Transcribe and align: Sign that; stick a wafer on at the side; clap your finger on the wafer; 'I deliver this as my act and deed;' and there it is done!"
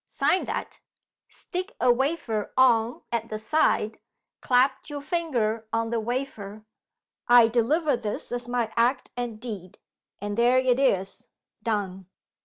Sign 0.07 0.45
that; 0.45 0.79
stick 1.27 1.73
a 1.79 1.91
wafer 1.91 2.53
on 2.57 3.03
at 3.11 3.29
the 3.29 3.37
side; 3.37 3.99
clap 4.41 4.89
your 4.89 4.99
finger 5.03 5.67
on 5.71 5.91
the 5.91 5.99
wafer; 5.99 6.65
'I 7.27 7.49
deliver 7.49 7.95
this 7.95 8.31
as 8.31 8.47
my 8.47 8.73
act 8.75 9.11
and 9.15 9.39
deed;' 9.39 9.77
and 10.19 10.39
there 10.39 10.57
it 10.57 10.79
is 10.79 11.27
done!" 11.61 12.07